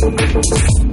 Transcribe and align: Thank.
Thank. 0.00 0.89